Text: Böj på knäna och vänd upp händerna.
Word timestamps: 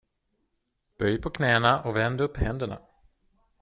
Böj 0.99 1.21
på 1.21 1.29
knäna 1.29 1.81
och 1.81 1.95
vänd 1.95 2.21
upp 2.21 2.37
händerna. 2.37 2.79